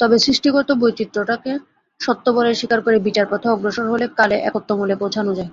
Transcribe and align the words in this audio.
তবে 0.00 0.16
সৃষ্টিগত 0.18 0.68
বৈচিত্র্যটাকে 0.80 1.52
সত্য 2.00 2.26
বলে 2.36 2.50
স্বীকার 2.54 2.80
করে 2.82 2.98
বিচারপথে 3.06 3.46
অগ্রসর 3.50 3.86
হলে 3.92 4.06
কালে 4.18 4.36
একত্বমূলে 4.48 4.94
পৌঁছান 5.00 5.26
যায়। 5.30 5.50